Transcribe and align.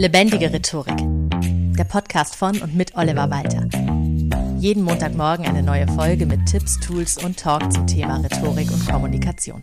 Lebendige 0.00 0.50
Rhetorik. 0.50 0.96
Der 1.76 1.84
Podcast 1.84 2.34
von 2.34 2.58
und 2.62 2.74
mit 2.74 2.96
Oliver 2.96 3.28
Walter. 3.28 3.68
Jeden 4.58 4.82
Montagmorgen 4.82 5.44
eine 5.44 5.62
neue 5.62 5.86
Folge 5.88 6.24
mit 6.24 6.46
Tipps, 6.46 6.80
Tools 6.80 7.22
und 7.22 7.38
Talk 7.38 7.70
zum 7.70 7.86
Thema 7.86 8.16
Rhetorik 8.16 8.70
und 8.70 8.88
Kommunikation. 8.88 9.62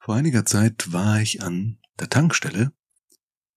Vor 0.00 0.14
einiger 0.14 0.46
Zeit 0.46 0.94
war 0.94 1.20
ich 1.20 1.42
an 1.42 1.76
der 2.00 2.08
Tankstelle 2.08 2.72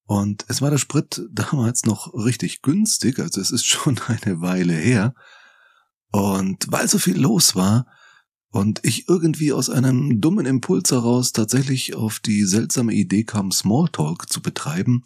und 0.07 0.43
es 0.49 0.61
war 0.61 0.69
der 0.69 0.77
Sprit 0.77 1.21
damals 1.31 1.85
noch 1.85 2.13
richtig 2.13 2.63
günstig, 2.63 3.19
also 3.19 3.39
es 3.39 3.51
ist 3.51 3.65
schon 3.65 3.97
eine 4.07 4.41
Weile 4.41 4.73
her. 4.73 5.13
Und 6.11 6.69
weil 6.69 6.89
so 6.89 6.97
viel 6.97 7.17
los 7.17 7.55
war, 7.55 7.85
und 8.51 8.81
ich 8.83 9.07
irgendwie 9.07 9.53
aus 9.53 9.69
einem 9.69 10.19
dummen 10.19 10.45
Impuls 10.45 10.91
heraus 10.91 11.31
tatsächlich 11.31 11.95
auf 11.95 12.19
die 12.19 12.43
seltsame 12.43 12.93
Idee 12.93 13.23
kam, 13.23 13.51
Smalltalk 13.51 14.27
zu 14.29 14.41
betreiben, 14.41 15.05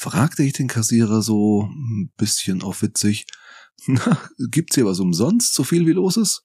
fragte 0.00 0.42
ich 0.42 0.54
den 0.54 0.66
Kassierer 0.66 1.20
so 1.20 1.68
ein 1.70 2.10
bisschen 2.16 2.62
auf 2.62 2.80
witzig, 2.80 3.26
na, 3.86 4.18
gibt's 4.50 4.74
hier 4.74 4.86
was 4.86 4.98
umsonst, 4.98 5.52
so 5.52 5.62
viel 5.62 5.86
wie 5.86 5.92
los 5.92 6.16
ist? 6.16 6.42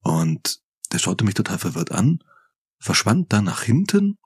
Und 0.00 0.60
der 0.90 0.98
schaute 0.98 1.24
mich 1.24 1.34
total 1.34 1.58
verwirrt 1.58 1.92
an, 1.92 2.20
verschwand 2.78 3.30
dann 3.34 3.44
nach 3.44 3.62
hinten, 3.62 4.16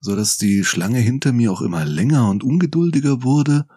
so 0.00 0.16
dass 0.16 0.38
die 0.38 0.64
Schlange 0.64 0.98
hinter 0.98 1.32
mir 1.32 1.52
auch 1.52 1.60
immer 1.60 1.84
länger 1.84 2.28
und 2.28 2.42
ungeduldiger 2.42 3.22
wurde, 3.22 3.68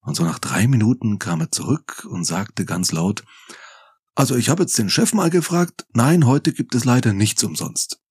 und 0.00 0.14
so 0.14 0.24
nach 0.24 0.38
drei 0.38 0.68
Minuten 0.68 1.18
kam 1.18 1.40
er 1.40 1.50
zurück 1.50 2.06
und 2.08 2.24
sagte 2.24 2.66
ganz 2.66 2.92
laut, 2.92 3.24
also 4.14 4.36
ich 4.36 4.50
habe 4.50 4.64
jetzt 4.64 4.76
den 4.76 4.90
Chef 4.90 5.14
mal 5.14 5.30
gefragt, 5.30 5.86
nein, 5.94 6.26
heute 6.26 6.52
gibt 6.52 6.74
es 6.74 6.84
leider 6.84 7.14
nichts 7.14 7.42
umsonst. 7.44 8.02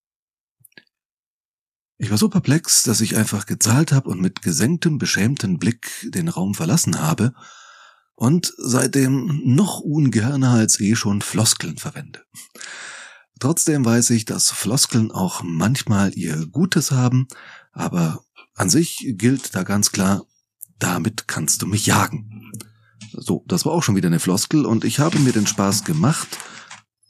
Ich 1.99 2.11
war 2.11 2.17
so 2.17 2.29
perplex, 2.29 2.83
dass 2.83 3.01
ich 3.01 3.17
einfach 3.17 3.47
gezahlt 3.47 3.91
habe 3.91 4.09
und 4.09 4.21
mit 4.21 4.43
gesenktem, 4.43 4.99
beschämten 4.99 5.57
Blick 5.57 5.89
den 6.03 6.27
Raum 6.27 6.53
verlassen 6.53 7.01
habe 7.01 7.33
und 8.13 8.53
seitdem 8.57 9.41
noch 9.45 9.79
ungerner 9.79 10.51
als 10.51 10.79
eh 10.79 10.95
schon 10.95 11.21
Floskeln 11.21 11.77
verwende. 11.77 12.23
Trotzdem 13.39 13.83
weiß 13.83 14.11
ich, 14.11 14.25
dass 14.25 14.51
Floskeln 14.51 15.11
auch 15.11 15.41
manchmal 15.43 16.15
ihr 16.15 16.45
Gutes 16.47 16.91
haben, 16.91 17.27
aber 17.71 18.23
an 18.55 18.69
sich 18.69 19.13
gilt 19.17 19.55
da 19.55 19.63
ganz 19.63 19.91
klar, 19.91 20.25
damit 20.79 21.27
kannst 21.27 21.63
du 21.63 21.67
mich 21.67 21.87
jagen. 21.87 22.51
So, 23.11 23.43
das 23.47 23.65
war 23.65 23.71
auch 23.71 23.83
schon 23.83 23.95
wieder 23.95 24.07
eine 24.07 24.19
Floskel 24.19 24.65
und 24.65 24.83
ich 24.83 24.99
habe 24.99 25.17
mir 25.19 25.33
den 25.33 25.47
Spaß 25.47 25.83
gemacht. 25.83 26.27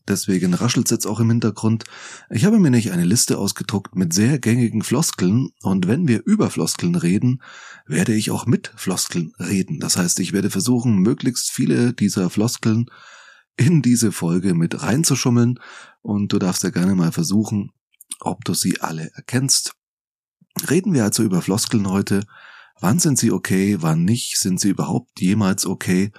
Deswegen 0.07 0.53
raschelt's 0.53 0.91
jetzt 0.91 1.05
auch 1.05 1.19
im 1.19 1.29
Hintergrund. 1.29 1.83
Ich 2.29 2.45
habe 2.45 2.59
mir 2.59 2.71
nicht 2.71 2.91
eine 2.91 3.03
Liste 3.03 3.37
ausgedruckt 3.37 3.95
mit 3.95 4.13
sehr 4.13 4.39
gängigen 4.39 4.81
Floskeln 4.81 5.49
und 5.61 5.87
wenn 5.87 6.07
wir 6.07 6.21
über 6.25 6.49
Floskeln 6.49 6.95
reden, 6.95 7.41
werde 7.85 8.13
ich 8.13 8.31
auch 8.31 8.45
mit 8.45 8.71
Floskeln 8.75 9.33
reden. 9.37 9.79
Das 9.79 9.97
heißt, 9.97 10.19
ich 10.19 10.31
werde 10.31 10.49
versuchen, 10.49 10.99
möglichst 10.99 11.51
viele 11.51 11.93
dieser 11.93 12.29
Floskeln 12.29 12.85
in 13.57 13.81
diese 13.81 14.11
Folge 14.11 14.53
mit 14.53 14.81
reinzuschummeln 14.81 15.59
und 16.01 16.31
du 16.31 16.39
darfst 16.39 16.63
ja 16.63 16.69
gerne 16.69 16.95
mal 16.95 17.11
versuchen, 17.11 17.71
ob 18.21 18.45
du 18.45 18.53
sie 18.53 18.79
alle 18.79 19.11
erkennst. 19.15 19.73
Reden 20.69 20.93
wir 20.93 21.03
also 21.03 21.23
über 21.23 21.41
Floskeln 21.41 21.89
heute. 21.89 22.23
Wann 22.79 22.99
sind 22.99 23.17
sie 23.17 23.31
okay, 23.31 23.77
wann 23.81 24.05
nicht? 24.05 24.37
Sind 24.37 24.59
sie 24.59 24.69
überhaupt 24.69 25.19
jemals 25.19 25.65
okay? 25.65 26.11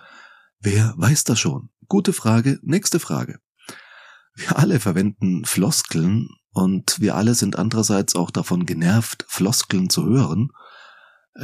Wer 0.61 0.95
weiß 0.97 1.25
das 1.25 1.39
schon? 1.39 1.71
Gute 1.89 2.13
Frage. 2.13 2.59
Nächste 2.63 3.01
Frage. 3.01 3.39
Wir 4.39 4.57
alle 4.57 4.79
verwenden 4.79 5.45
Floskeln 5.45 6.29
und 6.53 7.01
wir 7.01 7.17
alle 7.17 7.35
sind 7.35 7.59
andererseits 7.59 8.15
auch 8.15 8.31
davon 8.31 8.67
genervt, 8.67 9.25
Floskeln 9.27 9.91
zu 9.91 10.07
hören. 10.07 10.51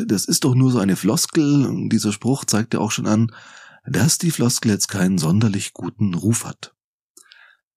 Das 0.06 0.27
ist 0.27 0.45
doch 0.45 0.55
nur 0.55 0.70
so 0.70 0.78
eine 0.78 0.95
Floskel. 0.95 1.89
Dieser 1.89 2.12
Spruch 2.12 2.45
zeigt 2.45 2.72
ja 2.72 2.78
auch 2.78 2.92
schon 2.92 3.09
an, 3.09 3.34
dass 3.84 4.19
die 4.19 4.31
Floskel 4.31 4.70
jetzt 4.70 4.87
keinen 4.87 5.19
sonderlich 5.19 5.72
guten 5.72 6.15
Ruf 6.15 6.45
hat. 6.45 6.72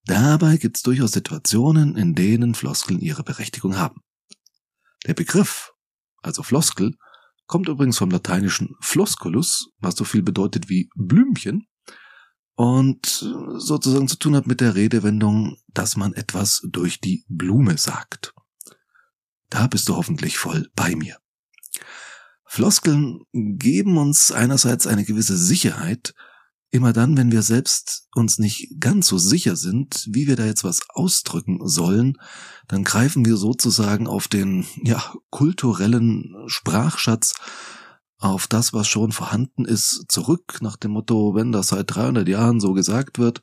Dabei 0.05 0.57
gibt 0.57 0.77
es 0.77 0.83
durchaus 0.83 1.13
Situationen, 1.13 1.97
in 1.97 2.13
denen 2.13 2.53
Floskeln 2.53 2.99
ihre 2.99 3.23
Berechtigung 3.23 3.75
haben. 3.75 4.01
Der 5.07 5.15
Begriff, 5.15 5.71
also 6.21 6.43
Floskel, 6.43 6.95
kommt 7.47 7.69
übrigens 7.69 7.97
vom 7.97 8.11
lateinischen 8.11 8.75
flosculus, 8.81 9.71
was 9.79 9.95
so 9.95 10.03
viel 10.03 10.21
bedeutet 10.21 10.69
wie 10.69 10.91
Blümchen 10.95 11.65
und 12.57 13.05
sozusagen 13.57 14.07
zu 14.07 14.17
tun 14.17 14.35
hat 14.35 14.47
mit 14.47 14.61
der 14.61 14.73
Redewendung, 14.73 15.57
dass 15.67 15.95
man 15.95 16.13
etwas 16.13 16.61
durch 16.67 16.99
die 16.99 17.23
Blume 17.29 17.77
sagt. 17.77 18.33
Da 19.49 19.67
bist 19.67 19.87
du 19.87 19.95
hoffentlich 19.95 20.37
voll 20.37 20.69
bei 20.75 20.95
mir. 20.95 21.17
Floskeln 22.45 23.21
geben 23.31 23.97
uns 23.97 24.31
einerseits 24.31 24.87
eine 24.87 25.05
gewisse 25.05 25.37
Sicherheit, 25.37 26.13
Immer 26.69 26.91
dann, 26.91 27.15
wenn 27.15 27.31
wir 27.31 27.43
selbst 27.43 28.09
uns 28.13 28.39
nicht 28.39 28.81
ganz 28.81 29.07
so 29.07 29.17
sicher 29.17 29.55
sind, 29.55 30.05
wie 30.11 30.27
wir 30.27 30.35
da 30.35 30.45
jetzt 30.45 30.65
was 30.65 30.81
ausdrücken 30.89 31.65
sollen, 31.65 32.17
dann 32.67 32.83
greifen 32.83 33.25
wir 33.25 33.37
sozusagen 33.37 34.05
auf 34.05 34.27
den, 34.27 34.65
ja, 34.83 35.13
kulturellen 35.29 36.35
Sprachschatz, 36.47 37.35
auf 38.19 38.47
das, 38.47 38.73
was 38.73 38.87
schon 38.87 39.11
vorhanden 39.11 39.65
ist, 39.65 40.05
zurück, 40.07 40.57
nach 40.61 40.77
dem 40.77 40.91
Motto, 40.91 41.35
wenn 41.35 41.51
das 41.51 41.67
seit 41.69 41.93
300 41.93 42.27
Jahren 42.27 42.59
so 42.59 42.73
gesagt 42.73 43.19
wird, 43.19 43.41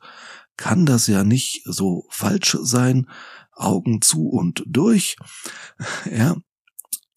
kann 0.57 0.85
das 0.85 1.07
ja 1.07 1.23
nicht 1.23 1.61
so 1.65 2.05
falsch 2.09 2.57
sein, 2.61 3.09
Augen 3.53 4.01
zu 4.01 4.27
und 4.27 4.63
durch. 4.67 5.15
Ja, 6.11 6.35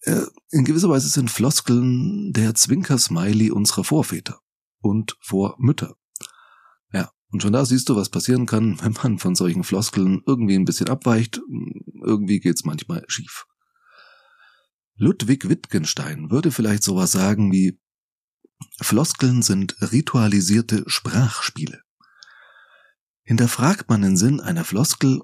äh, 0.01 0.25
in 0.51 0.65
gewisser 0.65 0.89
Weise 0.89 1.09
sind 1.09 1.29
Floskeln 1.29 2.31
der 2.31 2.55
Zwinker-Smiley 2.55 3.51
unserer 3.51 3.83
Vorväter 3.83 4.39
und 4.81 5.17
Vormütter. 5.21 5.95
Und 7.31 7.43
schon 7.43 7.53
da 7.53 7.63
siehst 7.63 7.87
du, 7.89 7.95
was 7.95 8.09
passieren 8.09 8.45
kann, 8.45 8.79
wenn 8.81 8.93
man 9.03 9.19
von 9.19 9.35
solchen 9.35 9.63
Floskeln 9.63 10.21
irgendwie 10.25 10.55
ein 10.55 10.65
bisschen 10.65 10.89
abweicht. 10.89 11.41
Irgendwie 12.03 12.39
geht's 12.39 12.65
manchmal 12.65 13.03
schief. 13.07 13.45
Ludwig 15.01 15.47
Wittgenstein 15.47 16.29
würde 16.29 16.51
vielleicht 16.51 16.83
sowas 16.83 17.13
sagen 17.13 17.53
wie 17.53 17.79
Floskeln 18.81 19.41
sind 19.41 19.77
ritualisierte 19.81 20.83
Sprachspiele. 20.87 21.81
Hinterfragt 23.23 23.89
man 23.89 24.01
den 24.01 24.17
Sinn 24.17 24.41
einer 24.41 24.65
Floskel, 24.65 25.21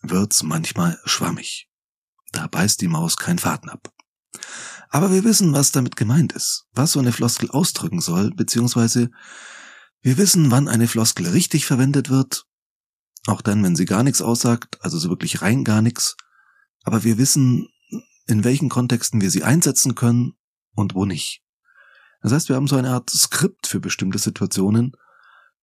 wird's 0.00 0.42
manchmal 0.42 0.98
schwammig. 1.04 1.68
Da 2.32 2.46
beißt 2.46 2.80
die 2.80 2.88
Maus 2.88 3.18
kein 3.18 3.38
Faden 3.38 3.68
ab. 3.68 3.92
Aber 4.88 5.12
wir 5.12 5.24
wissen, 5.24 5.52
was 5.52 5.72
damit 5.72 5.96
gemeint 5.96 6.32
ist, 6.32 6.66
was 6.72 6.92
so 6.92 6.98
eine 6.98 7.12
Floskel 7.12 7.50
ausdrücken 7.50 8.00
soll, 8.00 8.30
beziehungsweise 8.30 9.10
wir 10.00 10.16
wissen, 10.16 10.50
wann 10.50 10.68
eine 10.68 10.88
Floskel 10.88 11.28
richtig 11.28 11.66
verwendet 11.66 12.08
wird, 12.08 12.46
auch 13.26 13.42
dann, 13.42 13.62
wenn 13.62 13.76
sie 13.76 13.84
gar 13.84 14.04
nichts 14.04 14.22
aussagt, 14.22 14.78
also 14.80 14.98
so 14.98 15.10
wirklich 15.10 15.42
rein 15.42 15.64
gar 15.64 15.82
nichts, 15.82 16.16
aber 16.82 17.04
wir 17.04 17.18
wissen, 17.18 17.68
in 18.28 18.44
welchen 18.44 18.68
Kontexten 18.68 19.20
wir 19.20 19.30
sie 19.30 19.42
einsetzen 19.42 19.94
können 19.94 20.34
und 20.74 20.94
wo 20.94 21.04
nicht. 21.04 21.42
Das 22.22 22.32
heißt, 22.32 22.48
wir 22.48 22.56
haben 22.56 22.66
so 22.66 22.76
eine 22.76 22.90
Art 22.90 23.10
Skript 23.10 23.66
für 23.66 23.80
bestimmte 23.80 24.18
Situationen 24.18 24.92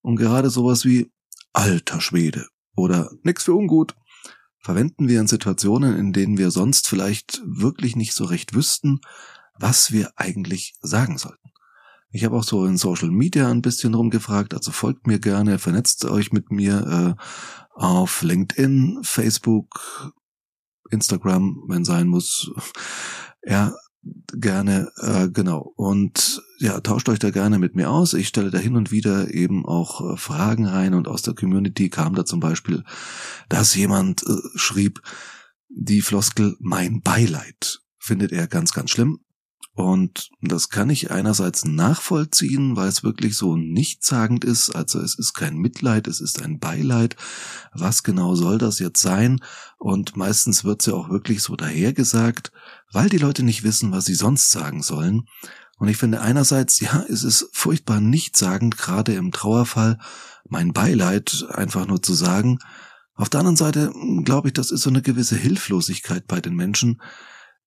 und 0.01 0.17
gerade 0.17 0.49
sowas 0.49 0.85
wie 0.85 1.11
alter 1.53 2.01
Schwede 2.01 2.47
oder 2.75 3.11
nix 3.23 3.43
für 3.43 3.53
ungut 3.53 3.95
verwenden 4.59 5.07
wir 5.07 5.19
in 5.19 5.27
Situationen, 5.27 5.95
in 5.95 6.11
denen 6.11 6.39
wir 6.39 6.49
sonst 6.49 6.87
vielleicht 6.87 7.41
wirklich 7.45 7.95
nicht 7.95 8.13
so 8.13 8.25
recht 8.25 8.55
wüssten, 8.55 8.99
was 9.59 9.91
wir 9.91 10.11
eigentlich 10.15 10.75
sagen 10.81 11.19
sollten. 11.19 11.51
Ich 12.09 12.23
habe 12.23 12.35
auch 12.37 12.43
so 12.43 12.65
in 12.65 12.77
Social 12.77 13.11
Media 13.11 13.51
ein 13.51 13.61
bisschen 13.61 13.93
rumgefragt, 13.93 14.53
also 14.53 14.71
folgt 14.71 15.05
mir 15.05 15.19
gerne, 15.19 15.59
vernetzt 15.59 16.05
euch 16.05 16.31
mit 16.31 16.49
mir 16.49 17.15
äh, 17.17 17.23
auf 17.79 18.21
LinkedIn, 18.21 18.99
Facebook, 19.03 20.13
Instagram, 20.91 21.63
wenn 21.67 21.85
sein 21.85 22.07
muss. 22.07 22.51
Ja, 23.47 23.75
gerne, 24.33 24.91
äh, 24.97 25.29
genau. 25.29 25.73
Und 25.75 26.41
ja, 26.59 26.79
tauscht 26.81 27.09
euch 27.09 27.19
da 27.19 27.31
gerne 27.31 27.59
mit 27.59 27.75
mir 27.75 27.89
aus. 27.89 28.13
Ich 28.13 28.27
stelle 28.27 28.51
da 28.51 28.57
hin 28.57 28.75
und 28.75 28.91
wieder 28.91 29.33
eben 29.33 29.65
auch 29.65 30.13
äh, 30.13 30.17
Fragen 30.17 30.65
rein 30.65 30.93
und 30.93 31.07
aus 31.07 31.21
der 31.21 31.33
Community 31.33 31.89
kam 31.89 32.15
da 32.15 32.25
zum 32.25 32.39
Beispiel, 32.39 32.83
dass 33.49 33.75
jemand 33.75 34.23
äh, 34.23 34.35
schrieb, 34.55 35.01
die 35.69 36.01
Floskel 36.01 36.55
mein 36.59 37.01
Beileid 37.01 37.81
findet 37.97 38.31
er 38.31 38.47
ganz, 38.47 38.73
ganz 38.73 38.91
schlimm. 38.91 39.19
Und 39.75 40.29
das 40.41 40.69
kann 40.69 40.89
ich 40.89 41.11
einerseits 41.11 41.65
nachvollziehen, 41.65 42.77
weil 42.77 42.87
es 42.87 43.03
wirklich 43.03 43.35
so 43.35 43.57
nichtssagend 43.57 44.45
ist. 44.45 44.73
Also 44.73 44.99
es 45.01 45.19
ist 45.19 45.33
kein 45.33 45.57
Mitleid, 45.57 46.07
es 46.07 46.21
ist 46.21 46.41
ein 46.41 46.59
Beileid. 46.59 47.17
Was 47.73 48.03
genau 48.03 48.35
soll 48.35 48.57
das 48.57 48.79
jetzt 48.79 49.01
sein? 49.01 49.41
Und 49.77 50.15
meistens 50.15 50.63
wird 50.63 50.79
es 50.79 50.85
ja 50.85 50.93
auch 50.93 51.09
wirklich 51.09 51.43
so 51.43 51.57
dahergesagt, 51.57 52.53
weil 52.93 53.09
die 53.09 53.17
Leute 53.17 53.43
nicht 53.43 53.63
wissen, 53.63 53.91
was 53.91 54.05
sie 54.05 54.15
sonst 54.15 54.49
sagen 54.49 54.81
sollen. 54.81 55.27
Und 55.77 55.89
ich 55.89 55.97
finde 55.97 56.21
einerseits, 56.21 56.79
ja, 56.79 57.03
es 57.09 57.25
ist 57.25 57.49
furchtbar 57.51 57.99
nichtssagend, 57.99 58.77
gerade 58.77 59.13
im 59.13 59.33
Trauerfall, 59.33 59.99
mein 60.47 60.71
Beileid 60.71 61.45
einfach 61.49 61.85
nur 61.85 62.01
zu 62.01 62.13
sagen. 62.13 62.59
Auf 63.15 63.29
der 63.29 63.41
anderen 63.41 63.57
Seite 63.57 63.91
glaube 64.23 64.49
ich, 64.49 64.53
das 64.53 64.71
ist 64.71 64.83
so 64.83 64.89
eine 64.89 65.01
gewisse 65.01 65.35
Hilflosigkeit 65.35 66.27
bei 66.27 66.39
den 66.39 66.55
Menschen, 66.55 67.01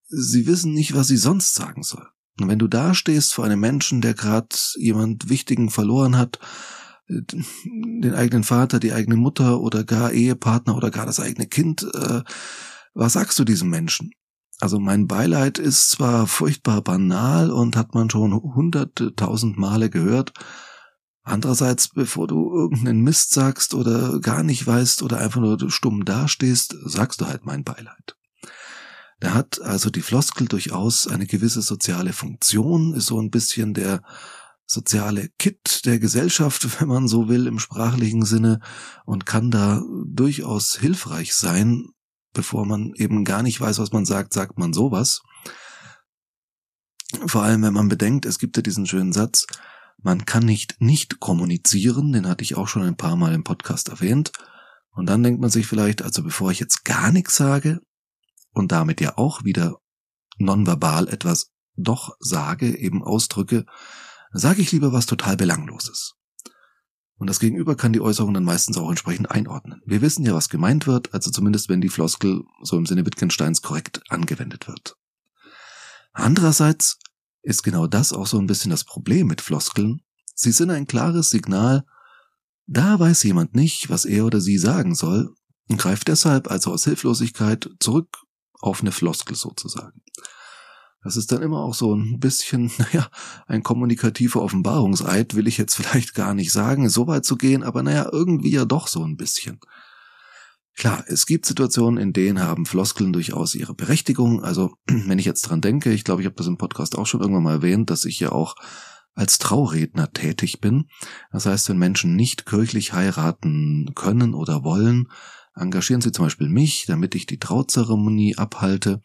Sie 0.09 0.47
wissen 0.47 0.73
nicht, 0.73 0.95
was 0.95 1.09
Sie 1.09 1.17
sonst 1.17 1.55
sagen 1.55 1.83
soll. 1.83 2.07
Und 2.41 2.49
wenn 2.49 2.59
du 2.59 2.69
da 2.69 2.95
stehst 2.95 3.35
vor 3.35 3.45
einem 3.45 3.61
Menschen, 3.61 4.01
der 4.01 4.15
gerade 4.15 4.57
jemand 4.77 5.29
Wichtigen 5.29 5.71
verloren 5.71 6.17
hat, 6.17 6.39
den 7.09 8.15
eigenen 8.15 8.45
Vater, 8.45 8.81
die 8.81 8.93
eigene 8.93 9.17
Mutter 9.17 9.61
oder 9.61 9.85
gar 9.85 10.13
Ehepartner 10.13 10.77
oder 10.77 10.91
gar 10.91 11.07
das 11.07 11.21
eigene 11.21 11.47
Kind, 11.47 11.83
äh, 11.95 12.23
was 12.95 13.15
sagst 13.15 13.39
du 13.39 13.45
diesem 13.45 13.71
Menschen? 13.71 14.11
Also 14.61 14.79
mein 14.79 15.07
Beileid 15.07 15.59
ist 15.59 15.91
zwar 15.91 16.27
furchtbar 16.27 16.83
banal 16.83 17.51
und 17.51 17.77
hat 17.77 17.95
man 17.95 18.11
schon 18.11 18.35
hunderte, 18.35 19.15
tausend 19.15 19.57
Male 19.57 19.89
gehört. 19.89 20.33
Andererseits, 21.23 21.89
bevor 21.89 22.27
du 22.27 22.53
irgendeinen 22.53 23.03
Mist 23.03 23.33
sagst 23.33 23.75
oder 23.75 24.19
gar 24.21 24.43
nicht 24.43 24.67
weißt 24.67 25.03
oder 25.03 25.19
einfach 25.19 25.41
nur 25.41 25.71
stumm 25.71 26.05
dastehst, 26.05 26.75
sagst 26.85 27.21
du 27.21 27.27
halt 27.27 27.47
mein 27.47 27.65
Beileid. 27.65 28.18
Da 29.21 29.35
hat 29.35 29.61
also 29.61 29.91
die 29.91 30.03
Floskel 30.03 30.47
durchaus 30.47 31.09
eine 31.09 31.27
gewisse 31.27 31.63
soziale 31.63 32.13
Funktion, 32.13 32.95
ist 32.95 33.07
so 33.07 33.21
ein 33.21 33.31
bisschen 33.31 33.75
der 33.75 34.03
soziale 34.65 35.31
Kit 35.39 35.85
der 35.87 35.99
Gesellschaft, 35.99 36.67
wenn 36.81 36.89
man 36.89 37.09
so 37.09 37.29
will, 37.29 37.47
im 37.47 37.59
sprachlichen 37.59 38.25
Sinne 38.25 38.61
und 39.05 39.27
kann 39.27 39.51
da 39.51 39.83
durchaus 40.07 40.77
hilfreich 40.77 41.35
sein. 41.35 41.89
Bevor 42.35 42.67
man 42.67 42.93
eben 42.95 43.25
gar 43.25 43.43
nicht 43.43 43.61
weiß, 43.61 43.79
was 43.79 43.91
man 43.91 44.05
sagt, 44.05 44.33
sagt 44.33 44.59
man 44.59 44.73
sowas. 44.73 45.23
Vor 47.27 47.43
allem, 47.43 47.63
wenn 47.63 47.73
man 47.73 47.89
bedenkt, 47.89 48.27
es 48.27 48.39
gibt 48.39 48.57
ja 48.57 48.63
diesen 48.63 48.87
schönen 48.87 49.15
Satz, 49.15 49.47
man 50.03 50.27
kann 50.27 50.45
nicht 50.45 50.77
nicht 50.79 51.21
kommunizieren, 51.21 52.13
den 52.13 52.29
hatte 52.29 52.45
ich 52.45 52.55
auch 52.55 52.69
schon 52.69 52.83
ein 52.83 52.97
paar 52.97 53.17
Mal 53.17 53.35
im 53.35 53.45
Podcast 53.45 53.89
erwähnt. 53.89 54.31
Und 54.91 55.07
dann 55.07 55.23
denkt 55.23 55.41
man 55.41 55.51
sich 55.51 55.67
vielleicht, 55.67 56.03
also 56.03 56.23
bevor 56.23 56.53
ich 56.53 56.61
jetzt 56.61 56.85
gar 56.85 57.11
nichts 57.11 57.35
sage 57.35 57.81
und 58.53 58.73
damit 58.73 59.01
ja 59.01 59.17
auch 59.17 59.45
wieder 59.45 59.79
nonverbal 60.39 61.09
etwas 61.09 61.53
doch 61.77 62.17
sage, 62.19 62.77
eben 62.77 63.03
ausdrücke, 63.05 63.65
sage 64.33 64.63
ich 64.63 64.73
lieber 64.73 64.93
was 64.93 65.07
total 65.07 65.37
Belangloses. 65.37 66.15
Und 67.19 67.29
das 67.29 67.41
Gegenüber 67.41 67.77
kann 67.77 67.93
die 67.93 68.01
Äußerung 68.01 68.33
dann 68.33 68.45
meistens 68.45 68.77
auch 68.77 68.89
entsprechend 68.89 69.31
einordnen. 69.31 69.83
Wir 69.85 70.03
wissen 70.03 70.25
ja, 70.25 70.35
was 70.35 70.49
gemeint 70.49 70.87
wird, 70.87 71.13
also 71.15 71.31
zumindest 71.31 71.69
wenn 71.69 71.81
die 71.81 71.89
Floskel 71.89 72.45
so 72.63 72.77
im 72.77 72.87
Sinne 72.87 73.05
Wittgensteins 73.07 73.61
korrekt 73.61 74.03
angewendet 74.09 74.69
wird. 74.69 74.97
Andererseits 76.13 76.99
ist 77.43 77.63
genau 77.63 77.87
das 77.87 78.13
auch 78.13 78.27
so 78.27 78.39
ein 78.39 78.47
bisschen 78.47 78.71
das 78.71 78.85
Problem 78.85 79.27
mit 79.27 79.41
Floskeln. 79.41 80.01
Sie 80.35 80.53
sind 80.53 80.71
ein 80.71 80.87
klares 80.87 81.31
Signal, 81.31 81.85
da 82.67 83.01
weiß 83.01 83.23
jemand 83.25 83.55
nicht, 83.55 83.89
was 83.89 84.05
er 84.05 84.27
oder 84.27 84.41
sie 84.41 84.59
sagen 84.59 84.95
soll 84.95 85.35
und 85.69 85.79
greift 85.79 86.09
deshalb 86.09 86.51
also 86.51 86.73
aus 86.73 86.85
Hilflosigkeit 86.85 87.69
zurück 87.81 88.09
auf 88.59 88.81
eine 88.81 88.93
Floskel 88.93 89.37
sozusagen. 89.37 90.03
Das 91.03 91.17
ist 91.17 91.31
dann 91.31 91.43
immer 91.43 91.61
auch 91.61 91.75
so 91.75 91.95
ein 91.95 92.19
bisschen, 92.19 92.71
naja, 92.79 93.09
ein 93.47 93.63
kommunikativer 93.63 94.43
Offenbarungseid, 94.43 95.35
will 95.35 95.47
ich 95.47 95.59
jetzt 95.59 95.77
vielleicht 95.77 96.15
gar 96.15 96.35
nicht 96.35 96.53
sagen, 96.53 96.89
so 96.89 97.07
weit 97.07 97.25
zu 97.25 97.37
gehen, 97.37 97.63
aber 97.63 97.83
naja, 97.83 98.09
irgendwie 98.13 98.51
ja 98.51 98.65
doch 98.65 98.89
so 98.89 99.05
ein 99.05 99.17
bisschen. 99.17 99.61
Klar, 100.77 101.03
es 101.09 101.27
gibt 101.27 101.45
Situationen, 101.45 101.99
in 101.99 102.13
denen 102.13 102.41
haben 102.41 102.65
Floskeln 102.65 103.13
durchaus 103.13 103.57
ihre 103.57 103.75
Berechtigung. 103.75 104.45
Also, 104.45 104.75
wenn 104.87 105.19
ich 105.19 105.25
jetzt 105.25 105.43
dran 105.43 105.61
denke, 105.61 105.93
ich 105.93 106.05
glaube, 106.05 106.23
ich 106.23 106.27
habe 106.27 106.37
das 106.37 106.47
im 106.47 106.57
Podcast 106.57 106.97
auch 106.97 107.07
schon 107.07 107.21
irgendwann 107.21 107.43
mal 107.43 107.55
erwähnt, 107.55 107.91
dass 107.91 108.05
ich 108.05 108.21
ja 108.21 108.31
auch 108.31 108.55
als 109.15 109.39
Trauredner 109.39 110.13
tätig 110.13 110.61
bin. 110.61 110.85
Das 111.33 111.47
heißt, 111.47 111.69
wenn 111.69 111.79
Menschen 111.79 112.15
nicht 112.15 112.47
kirchlich 112.47 112.93
heiraten 112.93 113.91
können 113.97 114.33
oder 114.33 114.63
wollen, 114.63 115.09
engagieren 115.59 116.01
sie 116.01 116.13
zum 116.13 116.27
Beispiel 116.27 116.49
mich, 116.49 116.85
damit 116.87 117.15
ich 117.15 117.27
die 117.27 117.39
Trauzeremonie 117.39 118.37
abhalte. 118.37 119.01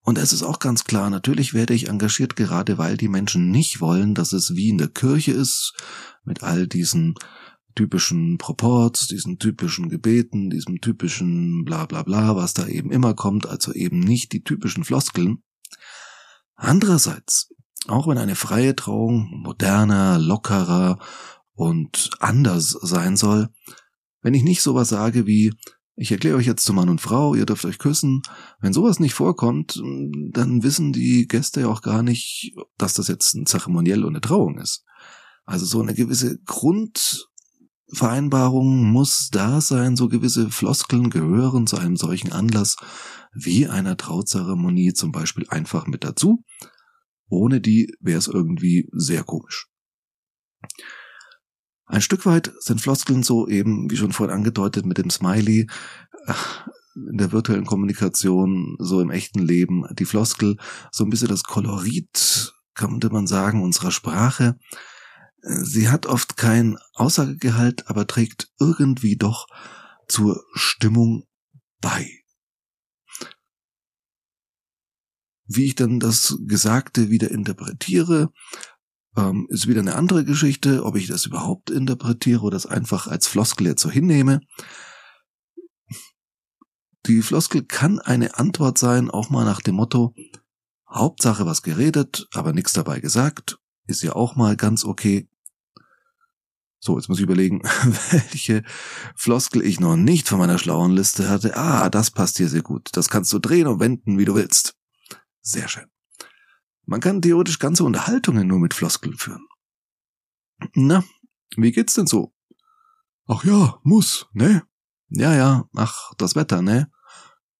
Und 0.00 0.18
es 0.18 0.32
ist 0.32 0.42
auch 0.42 0.60
ganz 0.60 0.84
klar, 0.84 1.10
natürlich 1.10 1.52
werde 1.52 1.74
ich 1.74 1.88
engagiert, 1.88 2.36
gerade 2.36 2.78
weil 2.78 2.96
die 2.96 3.08
Menschen 3.08 3.50
nicht 3.50 3.80
wollen, 3.80 4.14
dass 4.14 4.32
es 4.32 4.54
wie 4.54 4.68
in 4.68 4.78
der 4.78 4.88
Kirche 4.88 5.32
ist, 5.32 5.74
mit 6.24 6.42
all 6.42 6.68
diesen 6.68 7.14
typischen 7.74 8.38
Proports, 8.38 9.06
diesen 9.08 9.38
typischen 9.38 9.88
Gebeten, 9.88 10.50
diesem 10.50 10.80
typischen 10.80 11.64
bla 11.64 11.86
bla 11.86 12.02
bla, 12.02 12.36
was 12.36 12.54
da 12.54 12.66
eben 12.66 12.90
immer 12.90 13.14
kommt, 13.14 13.46
also 13.46 13.72
eben 13.72 14.00
nicht 14.00 14.32
die 14.32 14.42
typischen 14.42 14.84
Floskeln. 14.84 15.42
Andererseits, 16.54 17.52
auch 17.86 18.08
wenn 18.08 18.18
eine 18.18 18.34
freie 18.34 18.74
Trauung 18.74 19.28
moderner, 19.42 20.18
lockerer 20.18 20.98
und 21.54 22.10
anders 22.18 22.70
sein 22.80 23.16
soll, 23.16 23.48
wenn 24.22 24.34
ich 24.34 24.42
nicht 24.42 24.62
sowas 24.62 24.88
sage 24.88 25.26
wie, 25.26 25.52
ich 25.98 26.12
erkläre 26.12 26.36
euch 26.36 26.46
jetzt 26.46 26.64
zu 26.64 26.74
Mann 26.74 26.90
und 26.90 27.00
Frau, 27.00 27.34
ihr 27.34 27.46
dürft 27.46 27.64
euch 27.64 27.78
küssen. 27.78 28.20
Wenn 28.60 28.74
sowas 28.74 29.00
nicht 29.00 29.14
vorkommt, 29.14 29.82
dann 30.30 30.62
wissen 30.62 30.92
die 30.92 31.26
Gäste 31.26 31.62
ja 31.62 31.68
auch 31.68 31.80
gar 31.80 32.02
nicht, 32.02 32.54
dass 32.76 32.92
das 32.92 33.08
jetzt 33.08 33.32
ein 33.34 33.46
Zeremoniell 33.46 34.04
und 34.04 34.10
eine 34.10 34.20
Trauung 34.20 34.58
ist. 34.58 34.84
Also 35.46 35.64
so 35.64 35.80
eine 35.80 35.94
gewisse 35.94 36.38
Grundvereinbarung 36.44 38.92
muss 38.92 39.30
da 39.30 39.62
sein, 39.62 39.96
so 39.96 40.08
gewisse 40.08 40.50
Floskeln 40.50 41.08
gehören 41.08 41.66
zu 41.66 41.78
einem 41.78 41.96
solchen 41.96 42.30
Anlass 42.30 42.76
wie 43.32 43.66
einer 43.66 43.96
Trauzeremonie 43.96 44.92
zum 44.92 45.12
Beispiel 45.12 45.46
einfach 45.48 45.86
mit 45.86 46.04
dazu. 46.04 46.44
Ohne 47.28 47.62
die 47.62 47.90
wäre 48.00 48.18
es 48.18 48.28
irgendwie 48.28 48.86
sehr 48.92 49.24
komisch. 49.24 49.70
Ein 51.86 52.02
Stück 52.02 52.26
weit 52.26 52.52
sind 52.58 52.80
Floskeln 52.80 53.22
so 53.22 53.46
eben, 53.46 53.90
wie 53.90 53.96
schon 53.96 54.12
vorhin 54.12 54.34
angedeutet, 54.34 54.84
mit 54.86 54.98
dem 54.98 55.10
Smiley 55.10 55.68
äh, 56.26 56.34
in 56.96 57.18
der 57.18 57.30
virtuellen 57.30 57.66
Kommunikation, 57.66 58.76
so 58.78 59.00
im 59.00 59.10
echten 59.10 59.40
Leben, 59.40 59.84
die 59.92 60.04
Floskel, 60.04 60.56
so 60.90 61.04
ein 61.04 61.10
bisschen 61.10 61.28
das 61.28 61.44
Kolorit, 61.44 62.54
könnte 62.74 63.10
man 63.10 63.26
sagen, 63.26 63.62
unserer 63.62 63.90
Sprache. 63.90 64.58
Sie 65.42 65.88
hat 65.88 66.06
oft 66.06 66.36
kein 66.36 66.76
Aussagegehalt, 66.94 67.88
aber 67.88 68.06
trägt 68.06 68.48
irgendwie 68.58 69.16
doch 69.16 69.46
zur 70.08 70.42
Stimmung 70.54 71.24
bei. 71.80 72.10
Wie 75.46 75.66
ich 75.66 75.76
dann 75.76 76.00
das 76.00 76.36
Gesagte 76.46 77.10
wieder 77.10 77.30
interpretiere, 77.30 78.32
ähm, 79.16 79.46
ist 79.50 79.66
wieder 79.66 79.80
eine 79.80 79.94
andere 79.94 80.24
Geschichte, 80.24 80.84
ob 80.84 80.96
ich 80.96 81.06
das 81.06 81.26
überhaupt 81.26 81.70
interpretiere 81.70 82.42
oder 82.42 82.56
das 82.56 82.66
einfach 82.66 83.06
als 83.06 83.26
Floskel 83.26 83.66
jetzt 83.66 83.82
so 83.82 83.90
hinnehme. 83.90 84.40
Die 87.06 87.22
Floskel 87.22 87.62
kann 87.64 87.98
eine 88.00 88.36
Antwort 88.38 88.78
sein, 88.78 89.10
auch 89.10 89.30
mal 89.30 89.44
nach 89.44 89.60
dem 89.60 89.76
Motto, 89.76 90.14
Hauptsache 90.88 91.46
was 91.46 91.62
geredet, 91.62 92.26
aber 92.32 92.52
nichts 92.52 92.72
dabei 92.72 93.00
gesagt, 93.00 93.58
ist 93.86 94.02
ja 94.02 94.14
auch 94.14 94.36
mal 94.36 94.56
ganz 94.56 94.84
okay. 94.84 95.28
So, 96.78 96.98
jetzt 96.98 97.08
muss 97.08 97.18
ich 97.18 97.24
überlegen, 97.24 97.62
welche 98.10 98.62
Floskel 99.14 99.62
ich 99.62 99.80
noch 99.80 99.96
nicht 99.96 100.28
von 100.28 100.38
meiner 100.38 100.58
schlauen 100.58 100.92
Liste 100.92 101.28
hatte. 101.28 101.56
Ah, 101.56 101.90
das 101.90 102.10
passt 102.10 102.36
hier 102.36 102.48
sehr 102.48 102.62
gut. 102.62 102.90
Das 102.92 103.08
kannst 103.08 103.32
du 103.32 103.38
drehen 103.38 103.66
und 103.66 103.80
wenden, 103.80 104.18
wie 104.18 104.24
du 104.24 104.34
willst. 104.34 104.76
Sehr 105.42 105.68
schön. 105.68 105.86
Man 106.86 107.00
kann 107.00 107.20
theoretisch 107.20 107.58
ganze 107.58 107.84
Unterhaltungen 107.84 108.46
nur 108.46 108.60
mit 108.60 108.72
Floskeln 108.72 109.16
führen. 109.16 109.46
Na, 110.74 111.04
wie 111.56 111.72
geht's 111.72 111.94
denn 111.94 112.06
so? 112.06 112.32
Ach 113.26 113.44
ja, 113.44 113.80
muss, 113.82 114.26
ne? 114.32 114.62
Ja, 115.08 115.34
ja, 115.34 115.68
ach, 115.74 116.12
das 116.16 116.36
Wetter, 116.36 116.62
ne? 116.62 116.90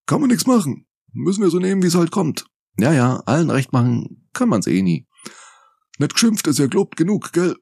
Kann 0.05 0.21
man 0.21 0.29
nix 0.29 0.45
machen. 0.45 0.87
Müssen 1.11 1.41
wir 1.41 1.49
so 1.49 1.59
nehmen, 1.59 1.83
wie 1.83 1.87
es 1.87 1.95
halt 1.95 2.11
kommt. 2.11 2.45
Ja, 2.77 2.93
ja, 2.93 3.17
allen 3.25 3.49
recht 3.49 3.73
machen 3.73 4.29
kann 4.33 4.49
man's 4.49 4.67
eh 4.67 4.81
nie. 4.81 5.07
Nicht 5.97 6.13
geschimpft 6.13 6.47
ist 6.47 6.59
ja 6.59 6.67
gelobt 6.67 6.95
genug, 6.95 7.33
gell? 7.33 7.55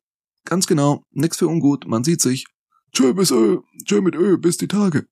Ganz 0.43 0.67
genau, 0.67 1.03
nix 1.11 1.37
für 1.37 1.47
ungut, 1.47 1.87
man 1.87 2.03
sieht 2.03 2.21
sich. 2.21 2.45
Tschö 2.93 3.13
bis 3.13 3.31
Ö, 3.31 3.61
tschö 3.85 4.01
mit 4.01 4.15
Ö, 4.15 4.37
bis 4.37 4.57
die 4.57 4.67
Tage. 4.67 5.07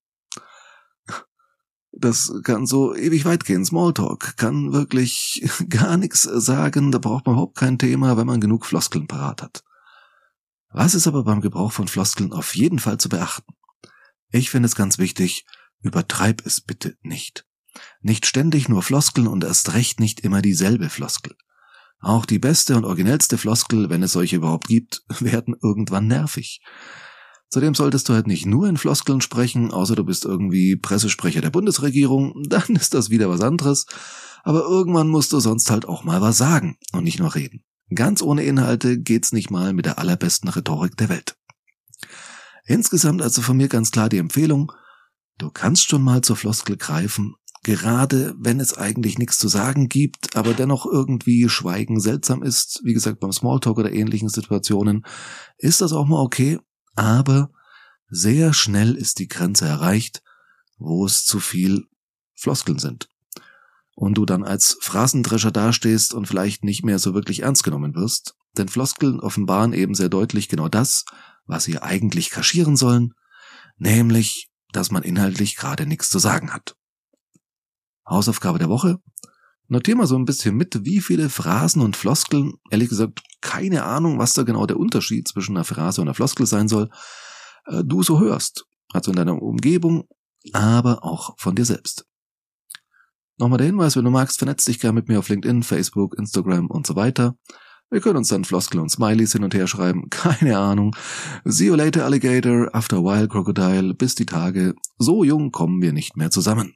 Das 1.95 2.33
kann 2.43 2.65
so 2.65 2.95
ewig 2.95 3.23
weit 3.25 3.45
gehen. 3.45 3.63
Smalltalk 3.63 4.35
kann 4.37 4.73
wirklich 4.73 5.47
gar 5.69 5.97
nichts 5.97 6.23
sagen. 6.23 6.91
Da 6.91 6.97
braucht 6.97 7.25
man 7.25 7.35
überhaupt 7.35 7.57
kein 7.57 7.77
Thema, 7.77 8.17
wenn 8.17 8.27
man 8.27 8.41
genug 8.41 8.65
Floskeln 8.65 9.07
parat 9.07 9.41
hat. 9.41 9.63
Was 10.71 10.95
ist 10.95 11.05
aber 11.05 11.23
beim 11.23 11.41
Gebrauch 11.41 11.71
von 11.71 11.87
Floskeln 11.87 12.33
auf 12.33 12.55
jeden 12.55 12.79
Fall 12.79 12.97
zu 12.97 13.09
beachten? 13.09 13.53
Ich 14.31 14.49
finde 14.49 14.65
es 14.65 14.75
ganz 14.75 14.97
wichtig, 14.97 15.45
übertreib 15.81 16.43
es 16.45 16.61
bitte 16.61 16.97
nicht. 17.03 17.45
Nicht 18.01 18.25
ständig 18.25 18.69
nur 18.69 18.81
Floskeln 18.81 19.27
und 19.27 19.43
erst 19.43 19.73
recht 19.73 19.99
nicht 19.99 20.21
immer 20.21 20.41
dieselbe 20.41 20.89
Floskel. 20.89 21.35
Auch 21.99 22.25
die 22.25 22.39
beste 22.39 22.75
und 22.75 22.85
originellste 22.85 23.37
Floskel, 23.37 23.89
wenn 23.89 24.03
es 24.03 24.13
solche 24.13 24.37
überhaupt 24.37 24.67
gibt, 24.67 25.03
werden 25.19 25.55
irgendwann 25.61 26.07
nervig. 26.07 26.61
Zudem 27.53 27.75
solltest 27.75 28.09
du 28.09 28.13
halt 28.13 28.25
nicht 28.25 28.47
nur 28.47 28.67
in 28.67 28.77
Floskeln 28.77 29.21
sprechen, 29.21 29.69
außer 29.69 29.95
du 29.95 30.03
bist 30.03 30.25
irgendwie 30.25 30.75
Pressesprecher 30.75 31.39
der 31.39 31.51
Bundesregierung, 31.51 32.41
dann 32.47 32.75
ist 32.75 32.95
das 32.95 33.11
wieder 33.11 33.29
was 33.29 33.41
anderes. 33.41 33.85
Aber 34.41 34.61
irgendwann 34.61 35.07
musst 35.07 35.33
du 35.33 35.39
sonst 35.39 35.69
halt 35.69 35.85
auch 35.87 36.03
mal 36.03 36.19
was 36.19 36.39
sagen 36.39 36.77
und 36.93 37.03
nicht 37.03 37.19
nur 37.19 37.35
reden. 37.35 37.63
Ganz 37.93 38.23
ohne 38.23 38.43
Inhalte 38.43 38.99
geht's 38.99 39.33
nicht 39.33 39.51
mal 39.51 39.71
mit 39.71 39.85
der 39.85 39.99
allerbesten 39.99 40.49
Rhetorik 40.49 40.97
der 40.97 41.09
Welt. 41.09 41.35
Insgesamt 42.65 43.21
also 43.21 43.43
von 43.43 43.55
mir 43.55 43.67
ganz 43.67 43.91
klar 43.91 44.09
die 44.09 44.17
Empfehlung, 44.17 44.71
du 45.37 45.51
kannst 45.51 45.87
schon 45.87 46.01
mal 46.01 46.21
zur 46.21 46.37
Floskel 46.37 46.75
greifen, 46.77 47.35
gerade 47.61 48.33
wenn 48.39 48.59
es 48.59 48.75
eigentlich 48.75 49.19
nichts 49.19 49.37
zu 49.37 49.47
sagen 49.47 49.89
gibt, 49.89 50.35
aber 50.35 50.55
dennoch 50.55 50.87
irgendwie 50.87 51.47
Schweigen 51.49 51.99
seltsam 51.99 52.41
ist, 52.41 52.81
wie 52.83 52.93
gesagt 52.93 53.19
beim 53.19 53.31
Smalltalk 53.31 53.77
oder 53.77 53.93
ähnlichen 53.93 54.29
Situationen, 54.29 55.05
ist 55.59 55.81
das 55.81 55.93
auch 55.93 56.07
mal 56.07 56.19
okay, 56.19 56.57
aber 56.95 57.51
sehr 58.09 58.53
schnell 58.53 58.95
ist 58.95 59.19
die 59.19 59.27
Grenze 59.27 59.65
erreicht, 59.65 60.21
wo 60.77 61.05
es 61.05 61.25
zu 61.25 61.39
viel 61.39 61.87
Floskeln 62.35 62.79
sind. 62.79 63.09
Und 63.95 64.15
du 64.15 64.25
dann 64.25 64.43
als 64.43 64.77
Phrasendrescher 64.81 65.51
dastehst 65.51 66.13
und 66.13 66.27
vielleicht 66.27 66.63
nicht 66.63 66.83
mehr 66.83 66.99
so 66.99 67.13
wirklich 67.13 67.41
ernst 67.41 67.63
genommen 67.63 67.95
wirst, 67.95 68.35
denn 68.57 68.69
Floskeln 68.69 69.19
offenbaren 69.19 69.73
eben 69.73 69.95
sehr 69.95 70.09
deutlich 70.09 70.49
genau 70.49 70.67
das, 70.67 71.05
was 71.45 71.63
sie 71.63 71.79
eigentlich 71.79 72.29
kaschieren 72.29 72.75
sollen, 72.75 73.13
nämlich, 73.77 74.49
dass 74.71 74.91
man 74.91 75.03
inhaltlich 75.03 75.55
gerade 75.55 75.85
nichts 75.85 76.09
zu 76.09 76.19
sagen 76.19 76.53
hat. 76.53 76.75
Hausaufgabe 78.07 78.59
der 78.59 78.69
Woche. 78.69 78.97
Notier 79.67 79.95
mal 79.95 80.07
so 80.07 80.15
ein 80.15 80.25
bisschen 80.25 80.55
mit, 80.55 80.85
wie 80.85 80.99
viele 80.99 81.29
Phrasen 81.29 81.81
und 81.81 81.95
Floskeln, 81.95 82.53
ehrlich 82.69 82.89
gesagt, 82.89 83.21
keine 83.41 83.83
Ahnung, 83.83 84.19
was 84.19 84.33
da 84.33 84.43
genau 84.43 84.65
der 84.65 84.77
Unterschied 84.77 85.27
zwischen 85.27 85.55
einer 85.55 85.63
Phrase 85.63 86.01
und 86.01 86.07
einer 86.07 86.15
Floskel 86.15 86.45
sein 86.45 86.67
soll, 86.67 86.89
äh, 87.65 87.83
du 87.83 88.03
so 88.03 88.19
hörst. 88.19 88.65
Also 88.91 89.11
in 89.11 89.17
deiner 89.17 89.41
Umgebung, 89.41 90.07
aber 90.51 91.03
auch 91.03 91.35
von 91.37 91.55
dir 91.55 91.65
selbst. 91.65 92.05
Nochmal 93.37 93.57
der 93.57 93.67
Hinweis, 93.67 93.95
wenn 93.95 94.05
du 94.05 94.11
magst, 94.11 94.37
vernetz 94.37 94.65
dich 94.65 94.79
gerne 94.79 94.93
mit 94.93 95.07
mir 95.07 95.19
auf 95.19 95.29
LinkedIn, 95.29 95.63
Facebook, 95.63 96.15
Instagram 96.17 96.67
und 96.67 96.85
so 96.85 96.95
weiter. 96.95 97.35
Wir 97.89 98.01
können 98.01 98.17
uns 98.17 98.27
dann 98.27 98.43
Floskel 98.43 98.79
und 98.79 98.89
Smileys 98.89 99.33
hin 99.33 99.43
und 99.43 99.53
her 99.53 99.67
schreiben, 99.67 100.07
keine 100.09 100.57
Ahnung. 100.57 100.95
See 101.43 101.67
you 101.67 101.75
later, 101.75 102.05
Alligator, 102.05 102.69
after 102.73 102.97
a 102.97 103.03
while, 103.03 103.27
Crocodile, 103.27 103.93
bis 103.93 104.15
die 104.15 104.25
Tage. 104.25 104.75
So 104.97 105.23
jung 105.23 105.51
kommen 105.51 105.81
wir 105.81 105.93
nicht 105.93 106.15
mehr 106.15 106.29
zusammen. 106.29 106.75